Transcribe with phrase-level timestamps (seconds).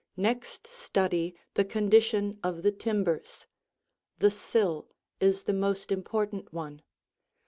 [0.17, 3.45] Next study the condition of the timbers.
[4.17, 4.87] The sill
[5.19, 6.81] is the most important one.